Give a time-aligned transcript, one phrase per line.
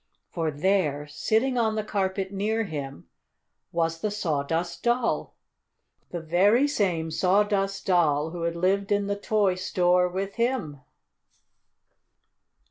[0.31, 3.07] For there, sitting on the carpet near him,
[3.71, 5.35] was the Sawdust Doll!
[6.09, 10.81] The very same Sawdust Doll who had lived in the toy store with him!